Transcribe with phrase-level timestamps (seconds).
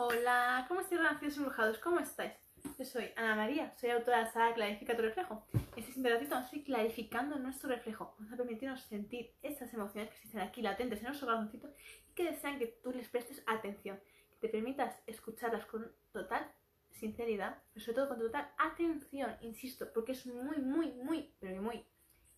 [0.00, 1.76] Hola, ¿cómo estáis renacidos y?
[1.80, 2.32] ¿Cómo estáis?
[2.78, 5.44] Yo soy Ana María, soy autora de la saga Clarifica tu reflejo.
[5.74, 5.90] Este
[6.28, 8.14] vamos a ir clarificando nuestro reflejo.
[8.16, 11.74] Vamos a permitirnos sentir esas emociones que existen aquí latentes en nuestro corazoncito
[12.08, 13.98] y que desean que tú les prestes atención.
[14.30, 16.48] Que te permitas escucharlas con total
[16.92, 21.84] sinceridad, pero sobre todo con total atención, insisto, porque es muy, muy, muy, pero muy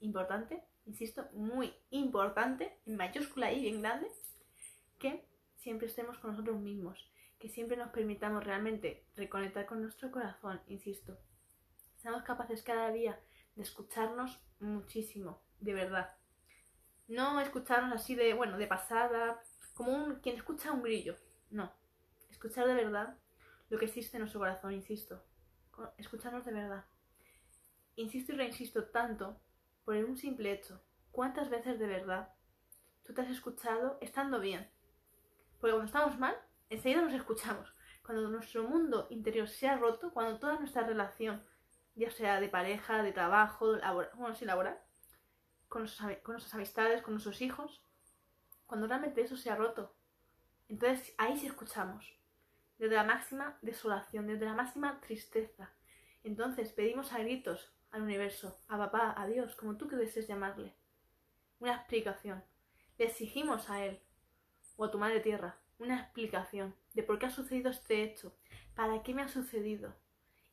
[0.00, 4.10] importante, insisto, muy importante, en mayúscula y bien grande,
[4.98, 7.10] que siempre estemos con nosotros mismos
[7.40, 11.18] que siempre nos permitamos realmente reconectar con nuestro corazón, insisto.
[11.96, 13.18] Seamos capaces cada día
[13.56, 16.14] de escucharnos muchísimo, de verdad.
[17.08, 19.40] No escucharnos así de, bueno, de pasada,
[19.72, 21.16] como un, quien escucha un grillo.
[21.50, 21.72] No.
[22.30, 23.16] Escuchar de verdad
[23.70, 25.24] lo que existe en nuestro corazón, insisto.
[25.96, 26.84] Escucharnos de verdad.
[27.96, 29.40] Insisto y reinsisto tanto
[29.86, 30.84] por un simple hecho.
[31.10, 32.34] ¿Cuántas veces de verdad
[33.02, 34.70] tú te has escuchado estando bien?
[35.58, 36.36] Porque cuando estamos mal,
[36.70, 37.74] enseguida nos escuchamos.
[38.02, 41.44] Cuando nuestro mundo interior se ha roto, cuando toda nuestra relación,
[41.94, 43.76] ya sea de pareja, de trabajo,
[44.16, 44.80] bueno, sí, laboral,
[45.68, 45.86] con,
[46.22, 47.84] con nuestras amistades, con nuestros hijos,
[48.66, 49.94] cuando realmente eso se ha roto,
[50.68, 52.16] entonces ahí sí escuchamos,
[52.78, 55.72] desde la máxima desolación, desde la máxima tristeza.
[56.22, 60.76] Entonces pedimos a gritos al universo, a papá, a Dios, como tú que desees llamarle,
[61.58, 62.44] una explicación.
[62.98, 64.00] Le exigimos a Él
[64.76, 68.36] o a tu madre tierra una explicación de por qué ha sucedido este hecho,
[68.76, 69.96] para qué me ha sucedido,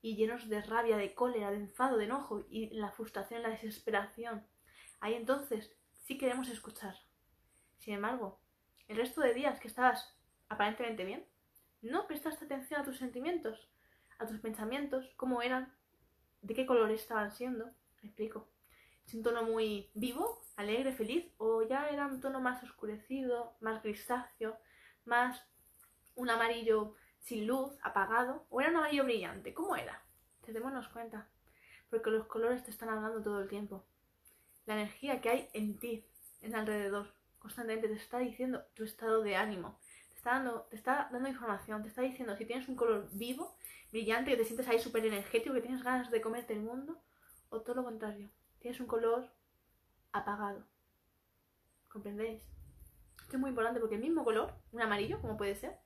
[0.01, 4.47] y llenos de rabia, de cólera, de enfado, de enojo y la frustración, la desesperación.
[5.01, 6.95] Ahí entonces sí queremos escuchar.
[7.77, 8.39] Sin embargo,
[8.87, 10.17] el resto de días que estabas
[10.47, 11.25] aparentemente bien,
[11.81, 13.69] no prestaste atención a tus sentimientos,
[14.17, 15.73] a tus pensamientos, cómo eran,
[16.41, 17.65] de qué colores estaban siendo.
[18.01, 18.47] Me explico.
[19.05, 21.25] ¿Es un tono muy vivo, alegre, feliz?
[21.37, 24.57] ¿O ya era un tono más oscurecido, más grisáceo,
[25.07, 25.43] más
[26.15, 30.01] un amarillo sin luz, apagado, o era un amarillo brillante, ¿cómo era?
[30.45, 31.27] Te démonos cuenta,
[31.89, 33.85] porque los colores te están hablando todo el tiempo.
[34.65, 36.05] La energía que hay en ti,
[36.41, 41.09] en alrededor, constantemente te está diciendo tu estado de ánimo, te está dando, te está
[41.11, 43.55] dando información, te está diciendo si tienes un color vivo,
[43.91, 47.01] brillante, que te sientes ahí súper energético, que tienes ganas de comerte el mundo,
[47.49, 49.29] o todo lo contrario, tienes un color
[50.11, 50.65] apagado.
[51.89, 52.41] ¿Comprendéis?
[53.27, 55.77] Esto es muy importante porque el mismo color, un amarillo, como puede ser,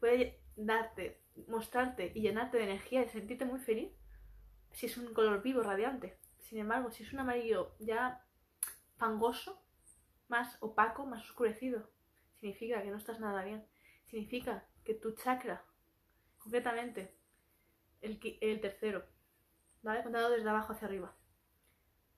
[0.00, 3.92] puede darte, mostrarte y llenarte de energía y sentirte muy feliz
[4.72, 6.18] si es un color vivo, radiante.
[6.40, 8.26] Sin embargo, si es un amarillo ya
[8.96, 9.62] fangoso,
[10.26, 11.88] más opaco, más oscurecido,
[12.34, 13.64] significa que no estás nada bien.
[14.06, 15.64] Significa que tu chakra,
[16.38, 17.14] concretamente
[18.00, 19.04] el, el tercero,
[19.84, 20.02] ¿vale?
[20.02, 21.14] Contado desde abajo hacia arriba.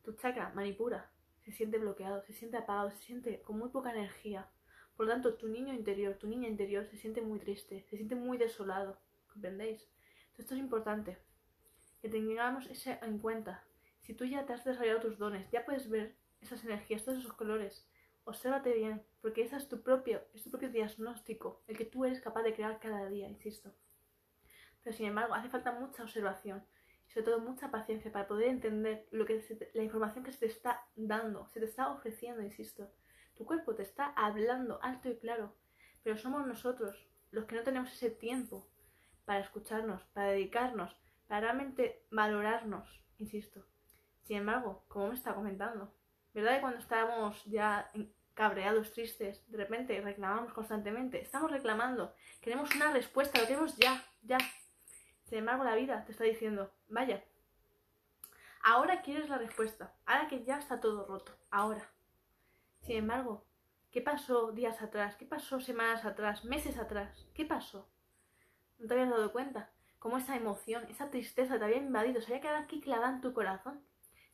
[0.04, 1.12] Tu chakra, manipura,
[1.42, 4.50] se siente bloqueado, se siente apagado, se siente con muy poca energía.
[5.00, 8.14] Por lo tanto, tu niño interior, tu niña interior se siente muy triste, se siente
[8.14, 9.00] muy desolado.
[9.32, 9.88] ¿Comprendéis?
[10.26, 11.16] Entonces, esto es importante.
[12.02, 13.64] Que tengamos eso en cuenta.
[14.00, 17.32] Si tú ya te has desarrollado tus dones, ya puedes ver esas energías, todos esos
[17.32, 17.88] colores.
[18.24, 22.20] Obsérvate bien, porque ese es tu propio, es tu propio diagnóstico, el que tú eres
[22.20, 23.72] capaz de crear cada día, insisto.
[24.84, 26.62] Pero sin embargo, hace falta mucha observación
[27.08, 30.46] y sobre todo mucha paciencia para poder entender lo que la información que se te
[30.52, 32.92] está dando, se te está ofreciendo, insisto.
[33.40, 35.56] Tu cuerpo te está hablando alto y claro,
[36.02, 38.68] pero somos nosotros los que no tenemos ese tiempo
[39.24, 40.94] para escucharnos, para dedicarnos,
[41.26, 43.64] para realmente valorarnos, insisto.
[44.24, 45.90] Sin embargo, como me está comentando,
[46.34, 47.90] ¿verdad que cuando estábamos ya
[48.34, 51.22] cabreados, tristes, de repente reclamamos constantemente?
[51.22, 54.36] Estamos reclamando, queremos una respuesta, lo queremos ya, ya.
[55.24, 57.24] Sin embargo, la vida te está diciendo, vaya,
[58.62, 61.90] ahora quieres la respuesta, ahora que ya está todo roto, ahora.
[62.80, 63.46] Sin embargo,
[63.90, 65.16] ¿qué pasó días atrás?
[65.16, 66.44] ¿Qué pasó semanas atrás?
[66.44, 67.28] ¿Meses atrás?
[67.34, 67.88] ¿Qué pasó?
[68.78, 69.70] ¿No te habías dado cuenta?
[69.98, 73.34] Cómo esa emoción, esa tristeza te había invadido, se había quedado aquí clavada en tu
[73.34, 73.84] corazón.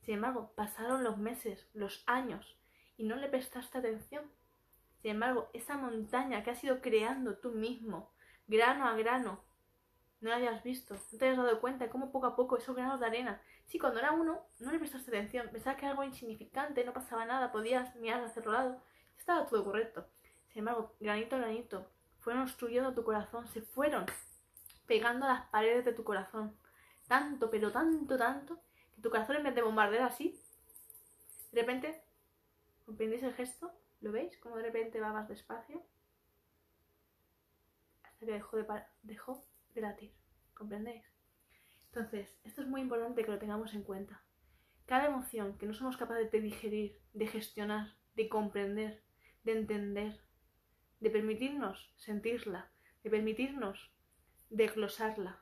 [0.03, 2.57] Sin embargo, pasaron los meses, los años,
[2.97, 4.31] y no le prestaste atención.
[5.03, 8.13] Sin embargo, esa montaña que has ido creando tú mismo,
[8.47, 9.45] grano a grano,
[10.21, 12.74] no la habías visto, no te habías dado cuenta de cómo poco a poco esos
[12.74, 16.04] granos de arena Sí, cuando era uno, no le prestaste atención, pensabas que era algo
[16.04, 18.83] insignificante, no pasaba nada, podías mirar hacia otro lado,
[19.18, 20.07] estaba todo correcto.
[20.48, 21.91] Sin embargo, granito a granito,
[22.21, 24.07] fueron obstruyendo tu corazón, se fueron
[24.86, 26.57] pegando a las paredes de tu corazón.
[27.09, 28.60] Tanto, pero tanto, tanto,
[28.95, 30.41] que tu corazón en vez de bombardear así,
[31.51, 32.04] de repente,
[32.84, 33.72] ¿comprendéis el gesto?
[34.01, 34.36] ¿Lo veis?
[34.39, 35.83] Como de repente va más despacio.
[38.04, 39.45] Hasta que dejó de, dejó
[39.81, 40.13] latir.
[40.55, 41.05] ¿Comprendéis?
[41.87, 44.23] Entonces, esto es muy importante que lo tengamos en cuenta.
[44.87, 49.03] Cada emoción que no somos capaces de digerir, de gestionar, de comprender,
[49.45, 50.21] de entender,
[51.01, 52.71] de permitirnos sentirla,
[53.03, 53.91] de permitirnos
[54.51, 55.41] de glosarla,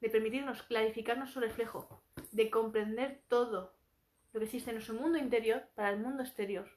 [0.00, 2.02] de permitirnos clarificar nuestro reflejo,
[2.32, 3.76] de comprender todo
[4.32, 6.68] lo que existe en nuestro mundo interior para el mundo exterior.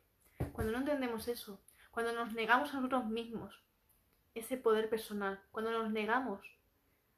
[0.53, 1.61] Cuando no entendemos eso,
[1.91, 3.63] cuando nos negamos a nosotros mismos
[4.35, 6.41] ese poder personal, cuando nos negamos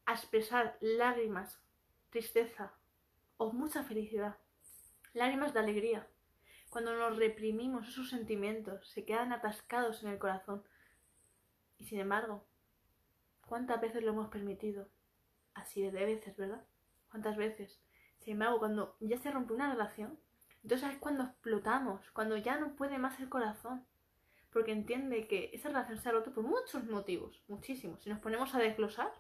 [0.05, 1.59] a expresar lágrimas,
[2.09, 2.73] tristeza
[3.37, 4.37] o mucha felicidad,
[5.13, 6.07] lágrimas de alegría,
[6.73, 10.63] cuando nos reprimimos esos sentimientos, se quedan atascados en el corazón.
[11.77, 12.43] Y sin embargo,
[13.45, 14.89] ¿cuántas veces lo hemos permitido?
[15.53, 16.65] Así de veces, ¿verdad?
[17.11, 17.79] ¿Cuántas veces?
[18.17, 20.19] Sin embargo, cuando ya se rompe una relación,
[20.63, 23.85] entonces es cuando explotamos, cuando ya no puede más el corazón.
[24.53, 28.03] Porque entiende que esa relación se ha roto por muchos motivos, muchísimos.
[28.03, 29.11] Si nos ponemos a desglosar,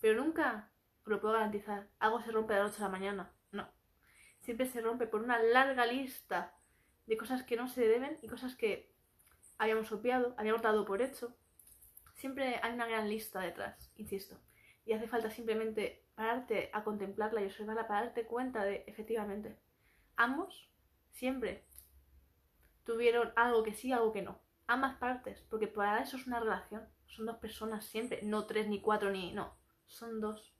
[0.00, 0.70] pero nunca,
[1.02, 3.32] os lo puedo garantizar, algo se rompe de la noche a la mañana.
[3.52, 3.68] No.
[4.40, 6.56] Siempre se rompe por una larga lista
[7.06, 8.94] de cosas que no se deben y cosas que
[9.58, 11.36] habíamos obviado, habíamos dado por hecho.
[12.14, 14.40] Siempre hay una gran lista detrás, insisto.
[14.86, 19.58] Y hace falta simplemente pararte a contemplarla y observarla para darte cuenta de, efectivamente,
[20.16, 20.70] ambos
[21.10, 21.66] siempre
[22.84, 24.43] tuvieron algo que sí, algo que no.
[24.66, 26.88] Ambas partes, porque para eso es una relación.
[27.06, 29.32] Son dos personas siempre, no tres, ni cuatro, ni...
[29.32, 29.54] No,
[29.86, 30.54] son dos.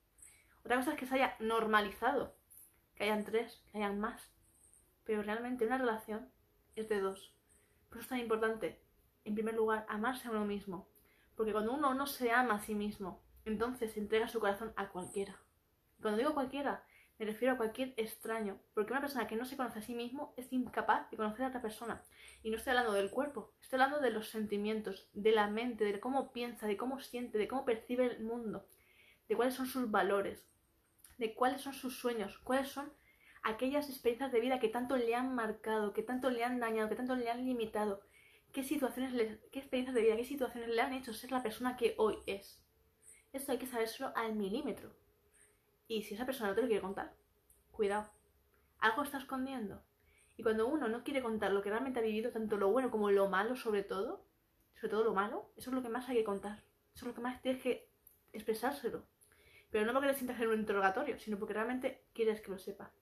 [0.61, 2.37] Otra cosa es que se haya normalizado,
[2.95, 4.31] que hayan tres, que hayan más.
[5.05, 6.31] Pero realmente una relación
[6.77, 7.35] es de dos.
[7.89, 8.83] Por eso es tan importante,
[9.25, 10.89] en primer lugar, amarse a uno mismo.
[11.37, 15.37] Porque cuando uno no se ama a sí mismo, entonces entrega su corazón a cualquiera.
[16.01, 16.85] Cuando digo cualquiera,
[17.25, 20.35] me refiero a cualquier extraño, porque una persona que no se conoce a sí mismo
[20.37, 22.03] es incapaz de conocer a otra persona.
[22.43, 26.01] Y no estoy hablando del cuerpo, estoy hablando de los sentimientos, de la mente, de
[26.01, 28.67] cómo piensa, de cómo siente, de cómo percibe el mundo,
[29.27, 30.47] de cuáles son sus valores,
[31.17, 32.93] de cuáles son sus sueños, cuáles son
[33.43, 36.97] aquellas experiencias de vida que tanto le han marcado, que tanto le han dañado, que
[36.97, 38.03] tanto le han limitado,
[38.53, 41.95] qué situaciones, qué experiencias de vida, qué situaciones le han hecho ser la persona que
[41.97, 42.63] hoy es.
[43.33, 44.95] Esto hay que sabérselo al milímetro.
[45.87, 47.15] Y si esa persona no te lo quiere contar,
[47.71, 48.11] cuidado.
[48.79, 49.83] Algo está escondiendo.
[50.37, 53.11] Y cuando uno no quiere contar lo que realmente ha vivido, tanto lo bueno como
[53.11, 54.25] lo malo sobre todo,
[54.75, 56.65] sobre todo lo malo, eso es lo que más hay que contar.
[56.95, 57.89] Eso es lo que más tienes que
[58.33, 59.07] expresárselo.
[59.71, 62.93] Pero no porque le sientas en un interrogatorio, sino porque realmente quieres que lo sepa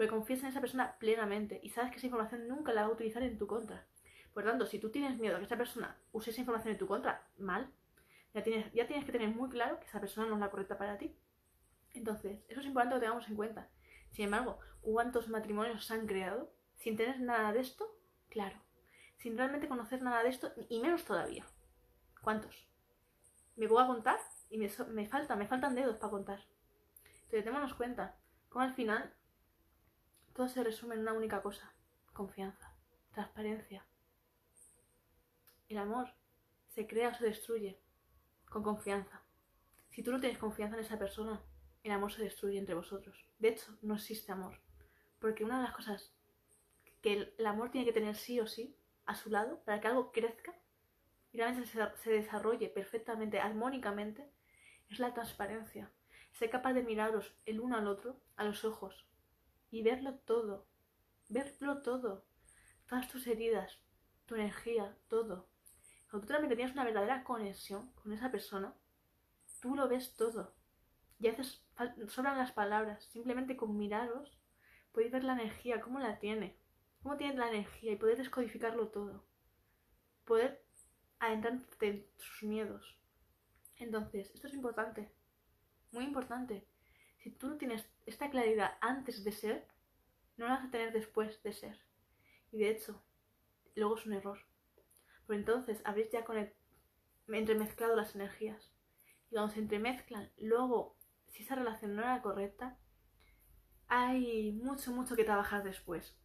[0.00, 2.92] porque confías en esa persona plenamente y sabes que esa información nunca la va a
[2.92, 3.84] utilizar en tu contra.
[4.32, 6.86] Por tanto, si tú tienes miedo a que esa persona use esa información en tu
[6.86, 7.70] contra, mal,
[8.32, 10.78] ya tienes, ya tienes que tener muy claro que esa persona no es la correcta
[10.78, 11.14] para ti.
[11.94, 13.68] Entonces, eso es importante que tengamos en cuenta.
[14.12, 17.96] Sin embargo, ¿cuántos matrimonios se han creado sin tener nada de esto?
[18.28, 18.56] Claro,
[19.18, 21.46] sin realmente conocer nada de esto y menos todavía.
[22.22, 22.68] ¿Cuántos?
[23.56, 26.44] Me voy a contar y me, me falta, me faltan dedos para contar.
[27.04, 28.16] Entonces, démonos cuenta
[28.48, 29.14] cómo al final
[30.34, 31.72] todo se resume en una única cosa,
[32.12, 32.74] confianza,
[33.12, 33.84] transparencia.
[35.68, 36.08] El amor
[36.68, 37.80] se crea o se destruye
[38.48, 39.22] con confianza.
[39.90, 41.42] Si tú no tienes confianza en esa persona,
[41.82, 43.26] el amor se destruye entre vosotros.
[43.38, 44.60] De hecho, no existe amor.
[45.18, 46.12] Porque una de las cosas
[47.00, 50.12] que el, amor tiene que tener sí o sí a su lado para que algo
[50.12, 50.54] crezca
[51.32, 54.30] y realmente se, se desarrolle perfectamente, armónicamente,
[54.88, 55.90] es la transparencia.
[56.32, 59.06] Ser capaz de miraros el uno al otro a los ojos
[59.70, 60.66] y verlo todo,
[61.28, 62.24] verlo todo,
[62.88, 63.78] todas tus heridas,
[64.26, 65.48] tu energía, todo.
[66.10, 68.74] Cuando tú realmente tienes una verdadera conexión con esa persona,
[69.60, 70.54] tú lo ves todo.
[71.20, 71.62] Y a veces
[72.08, 74.38] sobran las palabras, simplemente con miraros
[74.92, 76.56] podéis ver la energía, cómo la tiene,
[77.02, 79.24] cómo tiene la energía y poder descodificarlo todo.
[80.24, 80.64] Poder
[81.18, 82.98] adentrarte en sus miedos.
[83.76, 85.10] Entonces, esto es importante,
[85.92, 86.66] muy importante.
[87.18, 89.66] Si tú no tienes esta claridad antes de ser,
[90.36, 91.78] no la vas a tener después de ser.
[92.50, 93.02] Y de hecho,
[93.74, 94.38] luego es un error.
[95.26, 96.24] Por entonces habréis ya
[97.38, 98.70] entremezclado las energías.
[99.30, 100.96] Y cuando se entremezclan, luego,
[101.30, 102.78] si esa relación no era correcta,
[103.88, 106.16] hay mucho, mucho que trabajar después.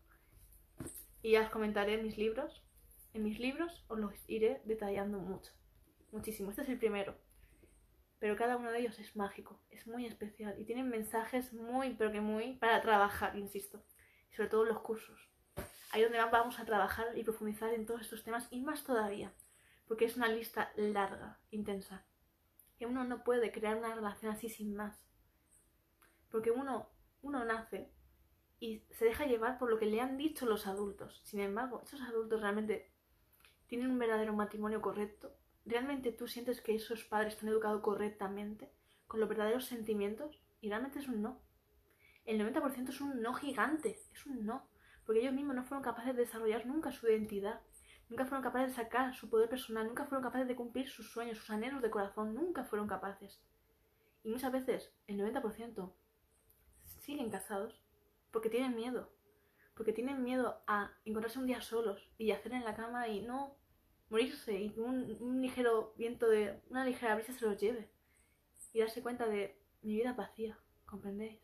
[1.21, 2.63] Y ya os comentaré en mis libros.
[3.13, 5.51] En mis libros os los iré detallando mucho.
[6.11, 6.49] Muchísimo.
[6.49, 7.15] Este es el primero
[8.25, 12.11] pero cada uno de ellos es mágico, es muy especial y tienen mensajes muy, pero
[12.11, 13.85] que muy para trabajar, insisto,
[14.35, 15.29] sobre todo los cursos.
[15.91, 19.31] Ahí donde vamos a trabajar y profundizar en todos estos temas y más todavía,
[19.87, 22.05] porque es una lista larga, intensa.
[22.77, 25.01] Que uno no puede crear una relación así sin más.
[26.29, 26.89] Porque uno,
[27.21, 27.91] uno nace
[28.59, 31.21] y se deja llevar por lo que le han dicho los adultos.
[31.23, 32.91] Sin embargo, esos adultos realmente
[33.67, 38.71] tienen un verdadero matrimonio correcto ¿Realmente tú sientes que esos padres están educados correctamente,
[39.07, 40.39] con los verdaderos sentimientos?
[40.61, 41.41] Y realmente es un no.
[42.23, 44.67] El 90% es un no gigante, es un no.
[45.05, 47.61] Porque ellos mismos no fueron capaces de desarrollar nunca su identidad,
[48.09, 51.37] nunca fueron capaces de sacar su poder personal, nunca fueron capaces de cumplir sus sueños,
[51.37, 53.41] sus anhelos de corazón, nunca fueron capaces.
[54.23, 55.93] Y muchas veces el 90%
[56.99, 57.81] siguen casados
[58.31, 59.11] porque tienen miedo.
[59.75, 63.57] Porque tienen miedo a encontrarse un día solos y hacer en la cama y no
[64.09, 67.89] morirse y un, un ligero viento de una ligera brisa se los lleve.
[68.73, 71.39] Y darse cuenta de mi vida vacía, ¿comprendéis?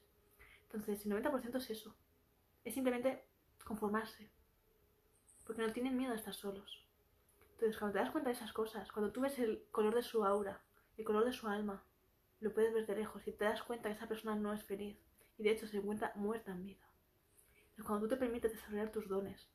[0.63, 1.96] Entonces el 90% es eso.
[2.63, 3.24] Es simplemente
[3.63, 4.30] conformarse.
[5.51, 6.88] Porque no tienen miedo a estar solos.
[7.55, 10.24] Entonces cuando te das cuenta de esas cosas, cuando tú ves el color de su
[10.24, 10.63] aura,
[10.96, 11.84] el color de su alma,
[12.39, 14.98] lo puedes ver de lejos y te das cuenta que esa persona no es feliz
[15.38, 16.88] y de hecho se encuentra muerta en vida.
[17.63, 19.51] Entonces, cuando tú te permites desarrollar tus dones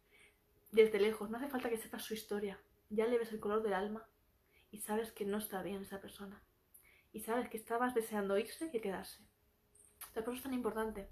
[0.71, 2.61] desde lejos, no hace falta que sepas su historia,
[2.91, 4.07] ya le ves el color del alma
[4.71, 6.43] y sabes que no está bien esa persona
[7.15, 9.23] y sabes que estabas deseando irse que quedarse.
[10.09, 11.09] Entonces, por eso es tan importante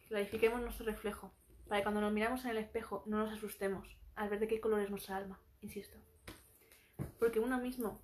[0.00, 1.34] que clarifiquemos nuestro reflejo
[1.68, 4.60] para que cuando nos miramos en el espejo no nos asustemos al ver de qué
[4.60, 5.98] color es nuestra alma, insisto.
[7.18, 8.02] Porque uno mismo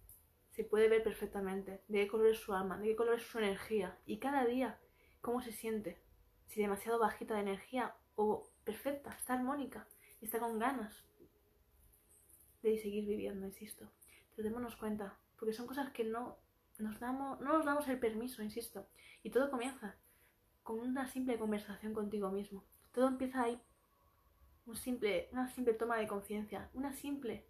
[0.51, 3.39] se puede ver perfectamente de qué color es su alma, de qué color es su
[3.39, 4.79] energía y cada día
[5.21, 6.03] cómo se siente.
[6.47, 9.87] Si demasiado bajita de energía o perfecta, está armónica
[10.21, 11.05] y está con ganas
[12.63, 13.91] de seguir viviendo, insisto.
[14.35, 16.39] Pero démonos cuenta, porque son cosas que no
[16.79, 18.89] nos damos, no nos damos el permiso, insisto.
[19.23, 19.97] Y todo comienza
[20.63, 22.65] con una simple conversación contigo mismo.
[22.93, 23.61] Todo empieza ahí.
[24.67, 27.47] Un simple, una simple toma de conciencia, una simple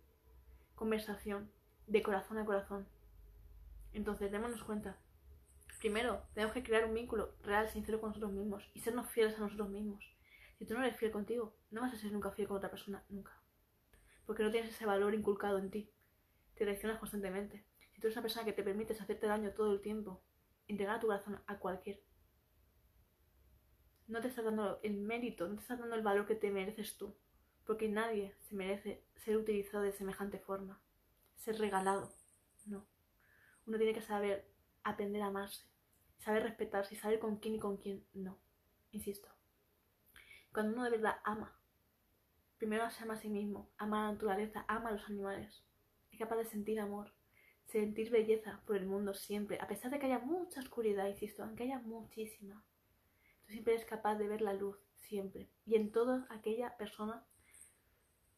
[0.75, 1.50] conversación
[1.87, 2.87] de corazón a corazón.
[3.92, 4.99] Entonces, démonos cuenta.
[5.78, 9.40] Primero, tenemos que crear un vínculo real, sincero con nosotros mismos y sernos fieles a
[9.40, 10.04] nosotros mismos.
[10.59, 13.02] Si tú no eres fiel contigo, no vas a ser nunca fiel con otra persona,
[13.09, 13.32] nunca.
[14.26, 15.90] Porque no tienes ese valor inculcado en ti.
[16.54, 17.64] Te traicionas constantemente.
[17.92, 20.23] Si tú eres una persona que te permites hacerte daño todo el tiempo,
[20.68, 22.02] entregar tu corazón a cualquier,
[24.10, 26.96] no te estás dando el mérito, no te estás dando el valor que te mereces
[26.96, 27.14] tú.
[27.64, 30.82] Porque nadie se merece ser utilizado de semejante forma,
[31.36, 32.12] ser regalado.
[32.66, 32.86] No.
[33.66, 34.50] Uno tiene que saber
[34.82, 35.64] aprender a amarse,
[36.18, 38.38] saber respetarse y saber con quién y con quién no.
[38.90, 39.28] Insisto.
[40.52, 41.56] Cuando uno de verdad ama,
[42.58, 45.64] primero se ama a sí mismo, ama a la naturaleza, ama a los animales.
[46.10, 47.14] Es capaz de sentir amor,
[47.66, 51.62] sentir belleza por el mundo siempre, a pesar de que haya mucha oscuridad, insisto, aunque
[51.62, 52.64] haya muchísima.
[53.50, 55.50] Tú siempre eres capaz de ver la luz, siempre.
[55.64, 57.26] Y en toda aquella persona,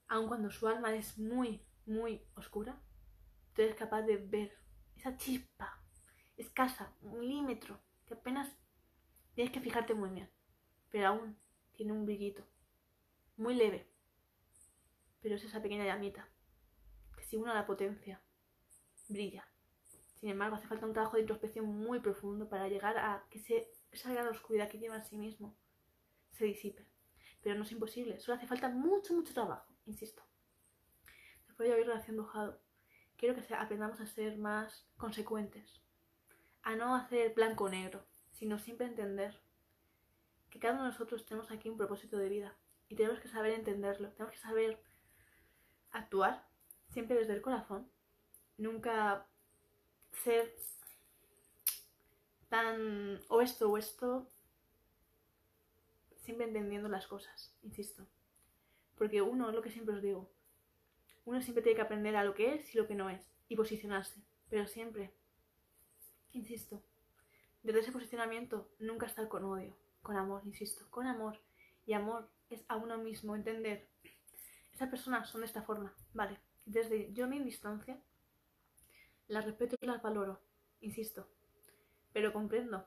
[0.09, 2.81] aun cuando su alma es muy, muy oscura,
[3.53, 4.57] tú eres capaz de ver
[4.97, 5.85] esa chispa
[6.39, 8.57] escasa, un milímetro, que apenas
[9.35, 10.31] tienes que fijarte muy bien,
[10.89, 11.37] pero aún
[11.73, 12.47] tiene un brillito,
[13.37, 13.87] muy leve,
[15.21, 16.27] pero es esa pequeña llamita,
[17.15, 18.23] que si uno la potencia,
[19.11, 19.47] brilla.
[20.15, 23.41] Sin embargo, hace falta un trabajo de introspección muy profundo para llegar a que
[23.93, 25.57] esa gran oscuridad que lleva en sí mismo
[26.33, 26.87] se disipe.
[27.43, 30.23] Pero no es imposible, solo hace falta mucho, mucho trabajo, insisto.
[31.47, 32.61] Después de haber relación dejado,
[33.17, 35.83] quiero que aprendamos a ser más consecuentes,
[36.63, 39.41] a no hacer blanco o negro, sino siempre entender
[40.51, 42.57] que cada uno de nosotros tenemos aquí un propósito de vida
[42.89, 44.83] y tenemos que saber entenderlo, tenemos que saber
[45.91, 46.47] actuar
[46.89, 47.91] siempre desde el corazón,
[48.57, 49.27] nunca
[50.13, 50.55] ser
[52.53, 54.31] tan o esto o esto,
[56.19, 58.07] siempre entendiendo las cosas, insisto.
[58.95, 60.31] Porque uno, es lo que siempre os digo,
[61.25, 63.57] uno siempre tiene que aprender a lo que es y lo que no es, y
[63.57, 65.15] posicionarse, pero siempre
[66.33, 66.83] Insisto,
[67.63, 71.39] desde ese posicionamiento nunca estar con odio, con amor, insisto, con amor.
[71.87, 73.89] Y amor es a uno mismo entender,
[74.73, 76.39] esas personas son de esta forma, vale.
[76.67, 77.99] Desde yo mi distancia,
[79.29, 80.41] las respeto y las valoro,
[80.81, 81.29] insisto,
[82.13, 82.87] pero comprendo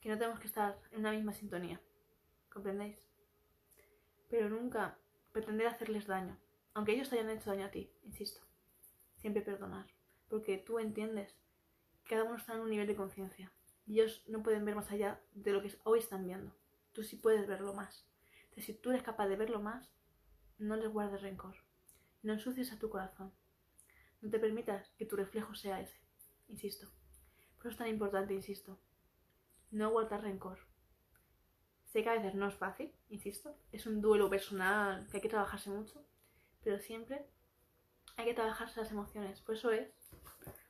[0.00, 1.80] que no tenemos que estar en una misma sintonía,
[2.50, 2.98] ¿comprendéis?
[4.28, 4.98] Pero nunca
[5.32, 6.38] pretender hacerles daño,
[6.74, 8.40] aunque ellos te hayan hecho daño a ti, insisto
[9.20, 9.86] siempre perdonar,
[10.28, 11.36] porque tú entiendes
[12.02, 13.52] que cada uno está en un nivel de conciencia
[13.86, 16.54] y ellos no pueden ver más allá de lo que hoy están viendo.
[16.92, 18.06] Tú sí puedes verlo más.
[18.44, 19.92] Entonces, si tú eres capaz de verlo más,
[20.58, 21.56] no les guardes rencor.
[22.22, 23.32] No ensucies a tu corazón.
[24.22, 25.98] No te permitas que tu reflejo sea ese.
[26.48, 26.88] Insisto.
[27.56, 28.78] Por eso es tan importante, insisto.
[29.70, 30.58] No guardar rencor.
[31.86, 33.56] Sé que a veces no es fácil, insisto.
[33.72, 36.04] Es un duelo personal que hay que trabajarse mucho.
[36.62, 37.26] Pero siempre
[38.16, 39.40] hay que trabajarse las emociones.
[39.40, 39.88] Por eso es,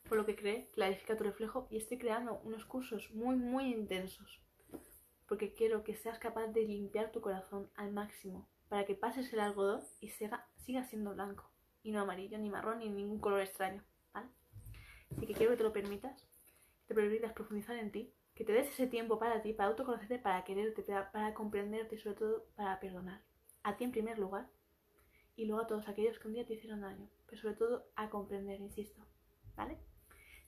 [0.08, 4.40] por lo que cree, clarifica tu reflejo y estoy creando unos cursos muy, muy intensos.
[5.26, 9.40] Porque quiero que seas capaz de limpiar tu corazón al máximo para que pases el
[9.40, 11.49] algodón y siga, siga siendo blanco
[11.82, 13.82] y no amarillo, ni marrón, ni ningún color extraño.
[14.12, 14.28] ¿vale?
[15.16, 16.28] Así que quiero que te lo permitas,
[16.86, 20.18] que te permitas profundizar en ti, que te des ese tiempo para ti, para autoconocerte,
[20.18, 23.22] para quererte, para, para comprenderte y sobre todo para perdonar.
[23.62, 24.48] A ti en primer lugar
[25.36, 28.10] y luego a todos aquellos que un día te hicieron daño, pero sobre todo a
[28.10, 29.02] comprender, insisto,
[29.56, 29.78] ¿vale?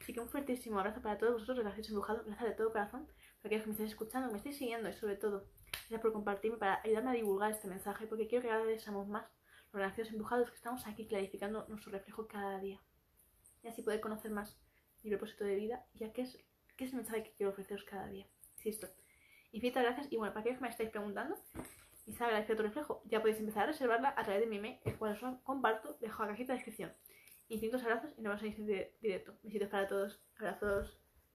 [0.00, 3.06] Así que un fuertísimo abrazo para todos vosotros, gracias embrujados, gracias de todo corazón,
[3.40, 6.12] por aquellos que me estáis escuchando, que me estáis siguiendo y sobre todo, gracias por
[6.12, 9.24] compartirme para ayudarme a divulgar este mensaje, porque quiero que cada vez seamos más
[9.80, 12.80] graciosos embrujados que estamos aquí clarificando nuestro reflejo cada día.
[13.62, 14.60] Y así poder conocer más
[15.02, 16.38] mi propósito de vida y a qué es,
[16.76, 18.26] qué es el mensaje que quiero ofreceros cada día.
[18.56, 18.88] Insisto,
[19.50, 21.36] infinitas gracias y bueno, para aquellos que me estáis preguntando,
[22.06, 24.78] y sabe la tu reflejo, ya podéis empezar a reservarla a través de mi email,
[24.84, 26.92] el cual os comparto, dejo la cajita de descripción.
[27.48, 29.38] Infinitos abrazos y nos vemos en el directo.
[29.42, 30.22] Besitos para todos.
[30.38, 31.01] Abrazos.